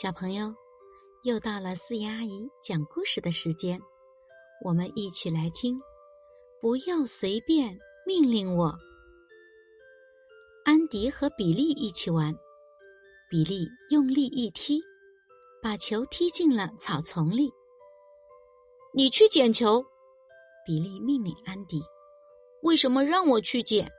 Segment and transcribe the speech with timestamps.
[0.00, 0.54] 小朋友，
[1.24, 3.80] 又到了四言阿姨讲故事的时间，
[4.64, 5.80] 我们一起来听。
[6.60, 8.78] 不要随便命令我。
[10.64, 12.32] 安迪和比利一起玩，
[13.28, 14.80] 比利用力一踢，
[15.60, 17.50] 把球踢进了草丛里。
[18.94, 19.84] 你去捡球，
[20.64, 21.82] 比利命令安迪。
[22.62, 23.90] 为什么让我去捡？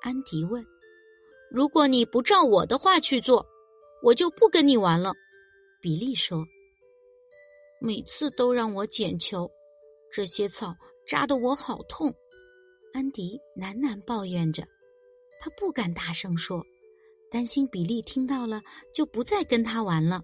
[0.00, 0.64] 安迪问。
[1.50, 3.48] 如果你不照我的话去做，
[4.00, 5.12] 我就不跟你玩了。
[5.80, 6.46] 比利说
[7.80, 9.50] ：“每次都让我捡球，
[10.12, 10.74] 这些草
[11.06, 12.14] 扎得我好痛。”
[12.92, 14.62] 安迪喃喃抱怨着，
[15.40, 16.64] 他不敢大声说，
[17.30, 18.60] 担心比利听到了
[18.92, 20.22] 就不再跟他玩了。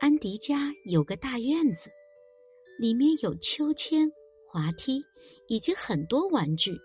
[0.00, 1.90] 安迪家有个大院子，
[2.78, 4.12] 里面有秋千、
[4.46, 5.02] 滑梯
[5.48, 6.78] 以及很多玩具，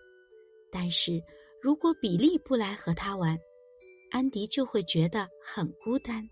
[0.72, 1.22] 但是
[1.62, 3.38] 如果比利不来和他玩，
[4.10, 6.28] 安迪就会觉得很孤单。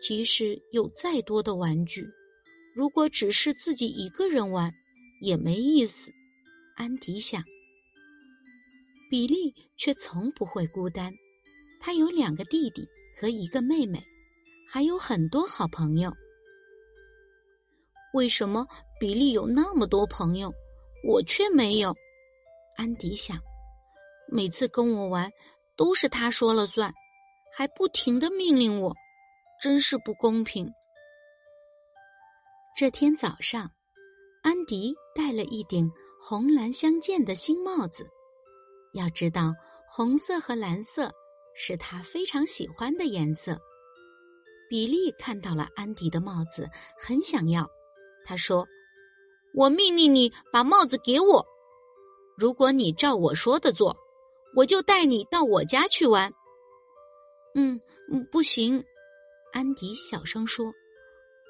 [0.00, 2.06] 即使有再多的玩具，
[2.74, 4.72] 如果只是自己一个人玩，
[5.20, 6.12] 也没意思。
[6.76, 7.42] 安迪想，
[9.10, 11.12] 比利却从不会孤单。
[11.80, 12.86] 他有两个弟弟
[13.18, 14.02] 和一个妹妹，
[14.68, 16.12] 还有很多好朋友。
[18.12, 18.66] 为什么
[18.98, 20.52] 比利有那么多朋友，
[21.06, 21.94] 我却没有？
[22.76, 23.38] 安迪想，
[24.28, 25.30] 每次跟我玩
[25.76, 26.92] 都是他说了算，
[27.56, 28.96] 还不停的命令我。
[29.64, 30.70] 真是不公平。
[32.76, 33.70] 这天早上，
[34.42, 35.90] 安迪戴了一顶
[36.20, 38.06] 红蓝相间的新帽子。
[38.92, 39.54] 要知道，
[39.88, 41.10] 红色和蓝色
[41.56, 43.58] 是他非常喜欢的颜色。
[44.68, 46.68] 比利看到了安迪的帽子，
[47.00, 47.66] 很想要。
[48.26, 48.68] 他说
[49.56, 51.42] ：“我命令你把帽子给我。
[52.36, 53.96] 如果你照我说的做，
[54.54, 56.34] 我就带你到我家去玩。
[57.56, 57.80] ”“嗯，
[58.30, 58.84] 不行。”
[59.54, 60.74] 安迪小声说：“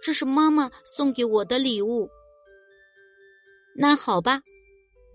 [0.04, 2.10] 这是妈妈送给我的礼物。”
[3.74, 4.42] 那好吧，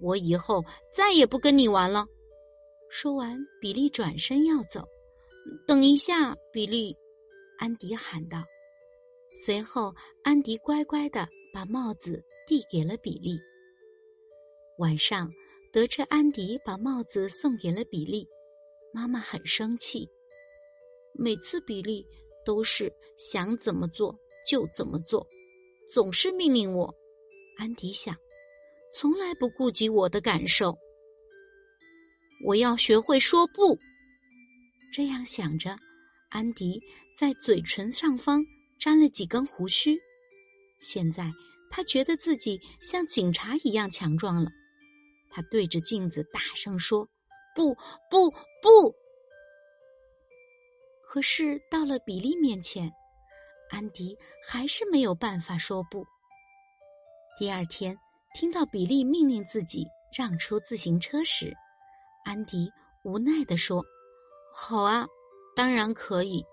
[0.01, 2.07] 我以后再也不跟你玩了。
[2.89, 4.83] 说完，比利转身要走。
[5.67, 6.97] 等一下，比利，
[7.59, 8.44] 安迪喊道。
[9.45, 13.39] 随后，安迪乖乖的把帽子递给了比利。
[14.79, 15.31] 晚上，
[15.72, 18.28] 得知安迪把帽子送给了比利，
[18.91, 20.09] 妈妈很生气。
[21.13, 22.03] 每次比利。
[22.45, 24.16] 都是想怎么做
[24.47, 25.25] 就怎么做，
[25.91, 26.94] 总是命令我。
[27.57, 28.16] 安迪想，
[28.94, 30.78] 从来不顾及我的感受。
[32.45, 33.78] 我要学会说不。
[34.94, 35.78] 这样想着，
[36.29, 36.81] 安迪
[37.17, 38.44] 在嘴唇上方
[38.79, 39.99] 粘了几根胡须。
[40.79, 41.31] 现在
[41.69, 44.49] 他觉得自己像警察一样强壮了。
[45.29, 47.07] 他对着镜子大声说
[47.53, 47.75] ：“不
[48.09, 48.95] 不不！”
[51.12, 52.94] 可是到了比利面前，
[53.72, 54.16] 安迪
[54.46, 56.06] 还是没有办法说不。
[57.40, 57.97] 第二天，
[58.36, 61.52] 听到比利命令自己让出自行车时，
[62.25, 62.72] 安迪
[63.03, 63.84] 无奈地说
[64.53, 65.08] ：“好啊，
[65.56, 66.46] 当然可以。”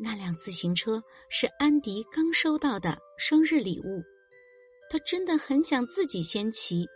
[0.00, 4.02] 那辆自行车是安迪刚收到的生日礼物，
[4.88, 6.86] 他真的很想自己先骑，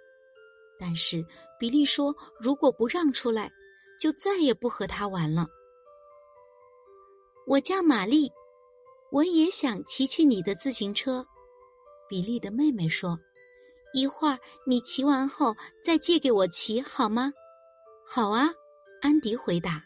[0.80, 1.22] 但是
[1.60, 3.52] 比利说：“如果不让出来，
[4.00, 5.46] 就再也不和他玩了。”
[7.46, 8.32] 我叫玛丽，
[9.10, 11.26] 我也想骑骑你的自行车。
[12.08, 13.18] 比利的妹妹说
[13.92, 15.54] ：“一会儿你骑完后
[15.84, 17.32] 再借给我骑好吗
[18.06, 18.50] ？”“好啊。”
[19.02, 19.84] 安迪回答。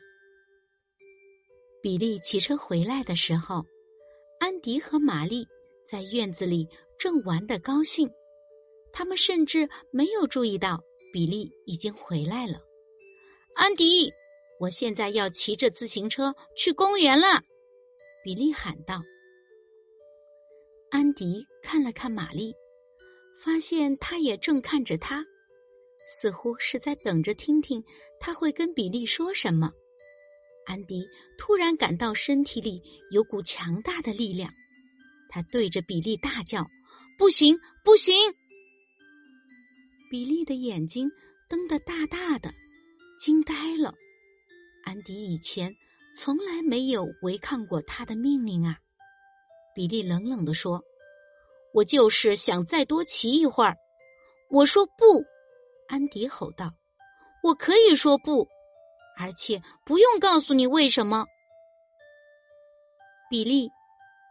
[1.82, 3.64] 比利骑车回来的时候，
[4.38, 5.47] 安迪和玛丽
[5.84, 6.68] 在院子里
[6.98, 8.08] 正玩得高兴，
[8.92, 10.80] 他们甚至没有注意到
[11.12, 12.60] 比利已经回来了。
[13.56, 14.12] 安迪。
[14.60, 17.42] 我现在要骑着自行车去公园了，
[18.24, 19.02] 比利喊道。
[20.91, 22.54] 安迪看了看玛丽，
[23.42, 25.24] 发现她也正看着他，
[26.18, 27.84] 似乎是在等着听听
[28.18, 29.70] 他会跟比利说什么。
[30.66, 31.06] 安迪
[31.38, 34.53] 突然感到身体里有股强大的力量，
[35.30, 36.66] 他对着比利大叫
[37.16, 38.15] ：“不行，不行！”
[40.10, 41.10] 比利的眼睛
[41.48, 42.53] 瞪得大大的，
[43.18, 43.94] 惊呆了。
[44.88, 45.76] 安迪以前
[46.16, 48.78] 从来没有违抗过他的命令啊！
[49.74, 50.82] 比利冷冷地说
[51.74, 53.76] ：“我就是想再多骑一会儿。”
[54.48, 55.22] 我说不，
[55.88, 56.72] 安迪吼道
[57.44, 58.48] ：“我可以说不，
[59.18, 61.26] 而且不用告诉你为什么。”
[63.28, 63.68] 比利，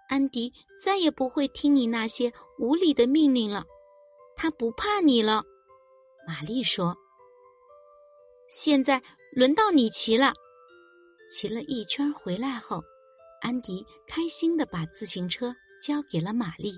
[0.10, 0.52] 安迪
[0.84, 3.64] 再也不会听你那些无理的命令了，
[4.36, 5.44] 他不怕你了。”
[6.28, 6.98] 玛丽说
[8.50, 10.34] ：“现在轮到你骑了。”
[11.30, 12.84] 骑了一圈回来后，
[13.42, 16.74] 安迪开心的把自行车交给了玛丽。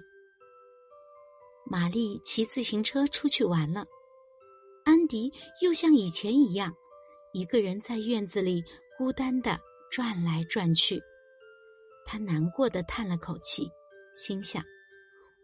[1.66, 3.86] 玛丽骑自行车出去玩了，
[4.86, 5.32] 安迪
[5.62, 6.74] 又像以前一样，
[7.32, 8.64] 一个人在院子里
[8.98, 9.60] 孤单的
[9.92, 11.00] 转来转去。
[12.06, 13.70] 他难过的叹了口气，
[14.16, 14.64] 心想：“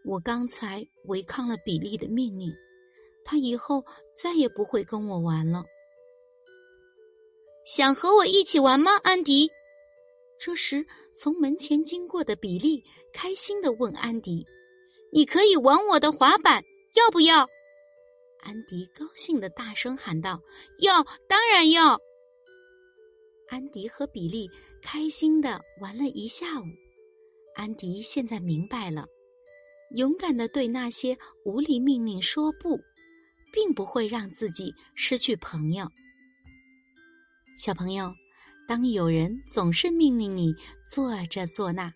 [0.03, 2.51] 我刚才违抗了比利的命令，
[3.23, 3.85] 他以后
[4.15, 5.63] 再也不会跟我玩了。”
[7.65, 9.49] 想和我一起玩吗，安迪？
[10.39, 10.85] 这时，
[11.15, 14.45] 从门前经过的比利开心的问安迪。
[15.11, 16.63] 你可以玩我的滑板，
[16.93, 17.47] 要不要？
[18.43, 20.43] 安迪高兴的大声喊道
[20.77, 21.99] ：“要，当然要！”
[23.49, 24.47] 安迪和比利
[24.83, 26.65] 开心的玩了一下午。
[27.55, 29.07] 安迪现在明白了，
[29.95, 32.79] 勇敢的对那些无理命令说不，
[33.51, 35.89] 并不会让自己失去朋友。
[37.55, 38.13] 小朋友，
[38.67, 40.53] 当有人总是命令你
[40.89, 41.93] 做这做那，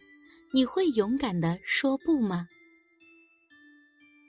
[0.53, 2.47] 你会勇敢的说不吗？